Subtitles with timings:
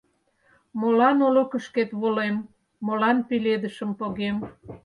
[0.79, 2.35] Молан олыкышкет волем,
[2.85, 4.37] молан пеледышым погем?